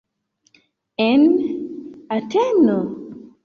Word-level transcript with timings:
En 1.09 1.21
Ateno? 2.17 2.77